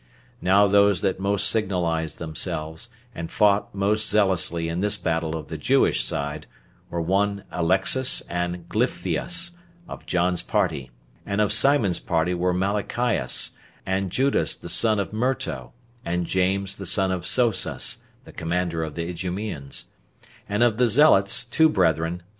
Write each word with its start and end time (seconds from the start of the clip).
Now 0.41 0.65
those 0.65 1.01
that 1.01 1.19
most 1.19 1.47
signalized 1.47 2.17
themselves, 2.17 2.89
and 3.13 3.29
fought 3.29 3.75
most 3.75 4.09
zealously 4.09 4.67
in 4.67 4.79
this 4.79 4.97
battle 4.97 5.35
of 5.35 5.49
the 5.49 5.59
Jewish 5.59 6.03
side, 6.03 6.47
were 6.89 6.99
one 6.99 7.43
Alexas 7.51 8.21
and 8.21 8.67
Gyphtheus, 8.67 9.51
of 9.87 10.07
John's 10.07 10.41
party, 10.41 10.89
and 11.23 11.39
of 11.39 11.53
Simon's 11.53 11.99
party 11.99 12.33
were 12.33 12.51
Malachias, 12.51 13.51
and 13.85 14.09
Judas 14.11 14.55
the 14.55 14.69
son 14.69 14.97
of 14.99 15.13
Merto, 15.13 15.71
and 16.03 16.25
James 16.25 16.77
the 16.77 16.87
son 16.87 17.11
of 17.11 17.23
Sosas, 17.23 17.99
the 18.23 18.33
commander 18.33 18.83
of 18.83 18.95
the 18.95 19.07
Idumeans; 19.07 19.85
and 20.49 20.63
of 20.63 20.77
the 20.79 20.87
zealots, 20.87 21.45
two 21.45 21.69
brethren, 21.69 21.85
Simon 21.93 21.93
and 21.93 21.99
Judas, 21.99 21.99
the 21.99 22.07
sons 22.09 22.19
of 22.21 22.21
Jairus. 22.23 22.29